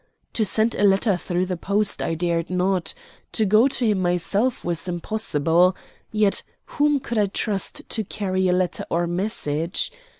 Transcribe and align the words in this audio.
To 0.33 0.43
send 0.43 0.73
a 0.73 0.83
letter 0.83 1.15
through 1.15 1.45
the 1.45 1.55
post 1.55 2.01
I 2.01 2.15
dared 2.15 2.49
not; 2.49 2.95
to 3.33 3.45
go 3.45 3.67
to 3.67 3.85
him 3.85 3.99
myself 4.01 4.65
was 4.65 4.87
impossible; 4.87 5.75
yet 6.11 6.41
whom 6.65 6.99
could 6.99 7.19
I 7.19 7.27
trust 7.27 7.83
to 7.87 8.03
carry 8.03 8.47
a 8.47 8.51
letter 8.53 8.83
or 8.89 9.05
message? 9.05 9.91